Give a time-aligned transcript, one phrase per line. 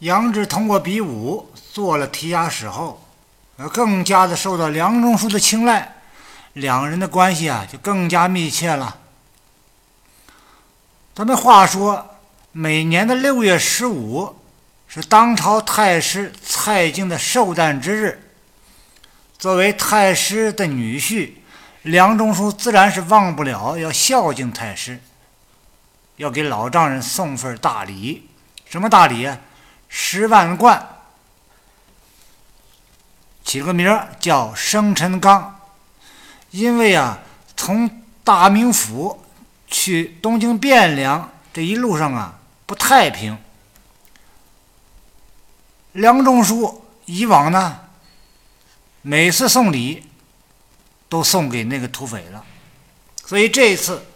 [0.00, 3.02] 杨志通过比武做了提押使后，
[3.56, 5.96] 呃，更加的受到梁中书的青睐，
[6.52, 8.98] 两人的关系啊就更加密切了。
[11.14, 12.18] 咱们话说，
[12.52, 14.36] 每年的六月十五
[14.86, 18.22] 是当朝太师蔡京的寿诞之日。
[19.38, 21.32] 作为太师的女婿，
[21.82, 25.00] 梁中书自然是忘不了要孝敬太师，
[26.16, 28.28] 要给老丈人送份大礼。
[28.66, 29.38] 什么大礼啊？
[29.98, 30.86] 十万贯。
[33.42, 35.58] 起个名儿叫生辰纲，
[36.50, 37.18] 因为啊，
[37.56, 39.22] 从大名府。
[39.68, 43.36] 去东京汴梁这一路上啊不太平。
[45.90, 47.80] 梁中书以往呢，
[49.02, 50.04] 每次送礼
[51.08, 52.44] 都送给那个土匪了，
[53.24, 54.06] 所以这一次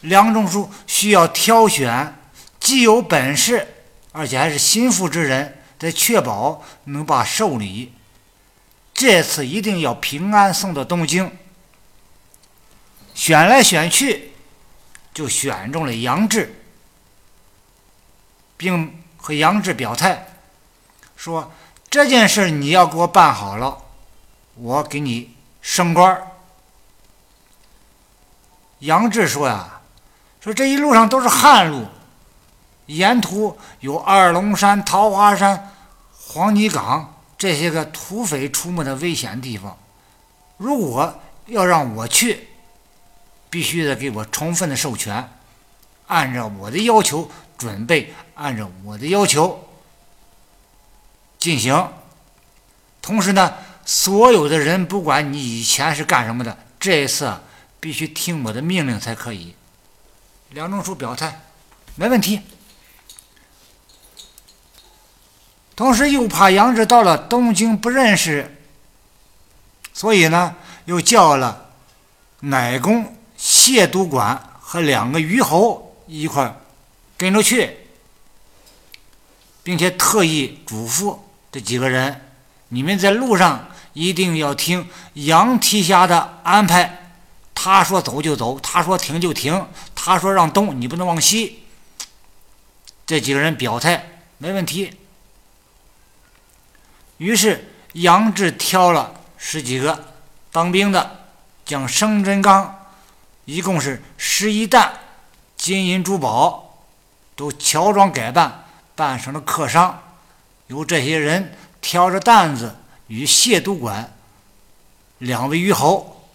[0.00, 2.18] 梁中书需要挑选
[2.58, 3.73] 既有本事
[4.14, 7.92] 而且还是心腹之人，得确保能把寿礼
[8.94, 11.36] 这次一定要平安送到东京。
[13.14, 14.30] 选来选去。
[15.14, 16.60] 就选中了杨志，
[18.56, 20.26] 并和杨志表态
[21.14, 21.52] 说
[21.88, 23.80] ：“这件事你要给我办好了，
[24.56, 26.20] 我给你升官。”
[28.80, 29.80] 杨志说：“呀，
[30.40, 31.86] 说这一路上都是旱路，
[32.86, 35.72] 沿途有二龙山、桃花山、
[36.12, 39.76] 黄泥岗这些个土匪出没的危险地方，
[40.56, 42.48] 如果要让我去。”
[43.50, 45.30] 必须得给我充分的授权，
[46.08, 49.68] 按照我的要求准备，按照我的要求
[51.38, 51.88] 进行。
[53.00, 57.32] 同时呢，所有的人，不管你以前是干什么的，这一次
[57.78, 59.54] 必须听我的命令才可以。
[60.50, 61.42] 梁中书表态，
[61.94, 62.40] 没问题。
[65.76, 68.56] 同时又怕杨志到了东京不认识，
[69.92, 71.70] 所以呢，又叫了
[72.40, 73.16] 乃公。
[73.36, 76.56] 谢督管和两个虞侯一块
[77.18, 77.76] 跟着去，
[79.62, 81.18] 并且特意嘱咐
[81.52, 82.22] 这几个人：
[82.68, 87.10] 你们在路上一定要听杨提辖的安排，
[87.54, 91.64] 他说走就走，他说停就停，他说让东你不能往西。
[93.04, 94.90] 这几个人表态没问题。
[97.18, 100.12] 于是杨志挑了十几个
[100.50, 101.26] 当兵的，
[101.64, 102.80] 将生辰纲。
[103.44, 104.92] 一共是十一担
[105.56, 106.78] 金银珠宝，
[107.36, 108.64] 都乔装改扮，
[108.94, 110.02] 扮成了客商，
[110.68, 112.74] 由这些人挑着担子，
[113.06, 114.16] 与谢督管
[115.18, 116.26] 两位虞侯，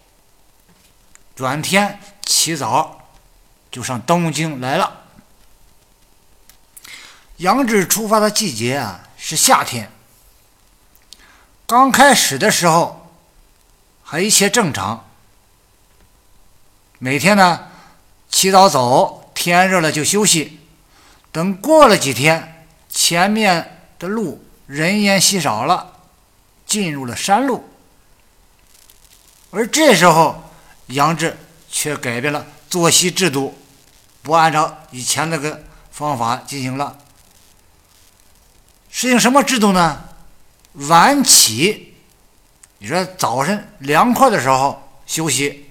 [1.35, 3.09] 转天起早
[3.71, 5.01] 就上东京来了。
[7.37, 9.91] 杨志出发的季节啊是夏天，
[11.69, 13.13] 刚开始的时候
[14.03, 15.05] 还一切正常。
[16.97, 17.67] 每天呢，
[18.27, 20.59] 起早走，天热了就休息。
[21.31, 25.93] 等过了几天，前面的路人烟稀少了，
[26.65, 27.69] 进入了山路。
[29.51, 30.43] 而这时候，
[30.87, 31.37] 杨志
[31.69, 33.55] 却改变了作息制度，
[34.23, 36.97] 不按照以前那个方法进行了。
[38.89, 40.08] 实行什么制度呢？
[40.73, 41.95] 晚起，
[42.77, 45.65] 你说早晨凉快的时候休息。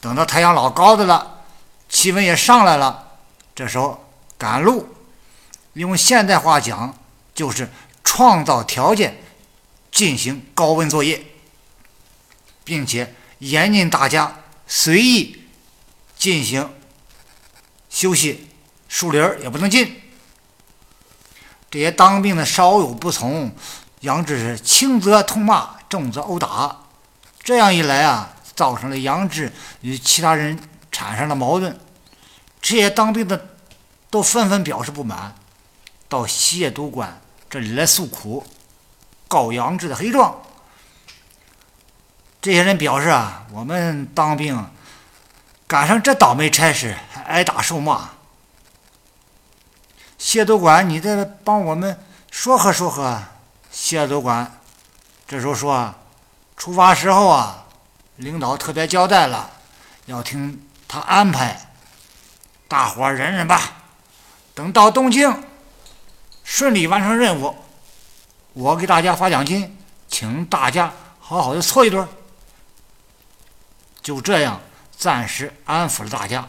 [0.00, 1.42] 等到太阳老高的了，
[1.88, 3.18] 气温也上来了，
[3.54, 4.88] 这时候赶路，
[5.72, 6.96] 用现代话讲
[7.34, 7.68] 就是
[8.04, 9.20] 创造条件
[9.90, 11.20] 进行高温作业，
[12.62, 14.36] 并且严禁大家
[14.68, 15.44] 随意
[16.16, 16.72] 进行
[17.90, 18.48] 休息，
[18.88, 20.00] 树林也不能进。
[21.70, 23.52] 这些当兵的稍有不从，
[24.00, 26.76] 杨志是轻则痛骂，重则殴打。
[27.42, 28.34] 这样一来啊。
[28.58, 30.58] 造成了杨志与其他人
[30.90, 31.78] 产生了矛盾，
[32.60, 33.50] 这些当兵的
[34.10, 35.32] 都纷纷表示不满，
[36.08, 38.44] 到谢督官这里来诉苦，
[39.28, 40.42] 告杨志的黑状。
[42.42, 44.66] 这些人表示啊，我们当兵
[45.68, 48.10] 赶上这倒霉差事，还挨打受骂。
[50.18, 51.96] 谢督管，你再帮我们
[52.28, 53.22] 说和说和。
[53.70, 54.60] 谢督官
[55.26, 55.94] 这时候说，
[56.56, 57.64] 出发时候啊。
[58.16, 59.48] 领导特别交代了，
[60.06, 61.70] 要听他安排，
[62.66, 63.74] 大伙忍忍吧。
[64.54, 65.44] 等到东京，
[66.42, 67.54] 顺利完成任务，
[68.54, 69.78] 我给大家发奖金，
[70.08, 72.08] 请大家好好的搓一顿。
[74.02, 74.60] 就这样，
[74.96, 76.48] 暂时安抚了大家，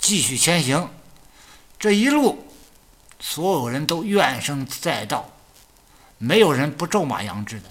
[0.00, 0.90] 继续前行。
[1.78, 2.51] 这一路
[3.24, 5.30] 所有人都怨声载道，
[6.18, 7.70] 没有人不咒骂杨志的。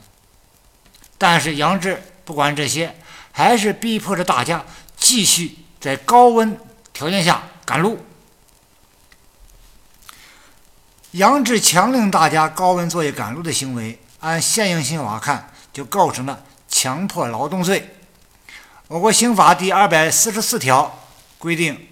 [1.17, 2.95] 但是杨志不管这些，
[3.33, 4.63] 还是逼迫着大家
[4.95, 6.57] 继续在高温
[6.93, 7.99] 条件下赶路。
[11.11, 17.97] 杨志强令大家高温作业赶路的行为，按现行刑法看，就构成了强迫劳动罪。
[18.87, 20.99] 我国刑法第二百四十四条
[21.37, 21.89] 规定，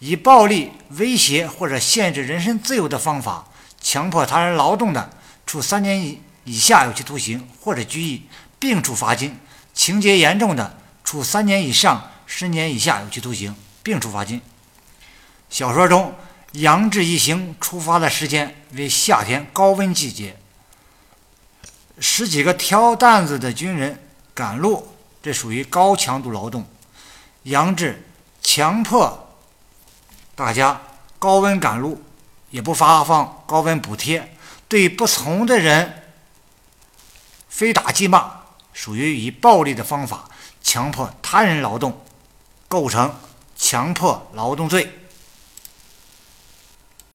[0.00, 3.46] 以暴力、威胁或者限制人身自由的方法
[3.80, 5.10] 强迫他人劳动的，
[5.46, 8.24] 处三年以以下有期徒刑或者拘役，
[8.58, 9.30] 并处罚金；
[9.72, 14.40] 情节严重的，处三年以上十年以下有期徒刑，并处罚金。
[15.48, 16.12] 小说中。
[16.54, 20.36] 杨志一行出发的时间为夏天高温季节，
[22.00, 24.02] 十几个挑担子的军人
[24.34, 24.92] 赶路，
[25.22, 26.66] 这属于高强度劳动。
[27.44, 28.04] 杨志
[28.42, 29.29] 强迫
[30.40, 30.80] 大家
[31.18, 32.02] 高温赶路，
[32.48, 34.34] 也不发放高温补贴，
[34.68, 36.02] 对不从的人
[37.50, 38.40] 非打即骂，
[38.72, 40.30] 属于以暴力的方法
[40.62, 42.02] 强迫他人劳动，
[42.68, 43.14] 构成
[43.54, 44.99] 强迫劳动罪。